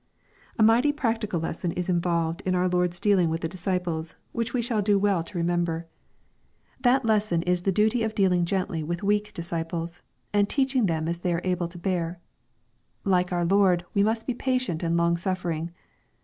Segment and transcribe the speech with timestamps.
[0.57, 4.59] A mighty practical lesson is involved in our Lord's dealing with the disciples, which we
[4.59, 5.43] shall do well to LHKK, CHAP.
[5.43, 5.47] XXIV.
[5.47, 5.87] 513 remember.
[6.81, 10.01] That lesson is the duty of dealing gently with weak disciples,
[10.33, 12.19] and teaching them as they are able to bear.
[13.05, 15.69] Like our Lord, we must be patient and long suffering.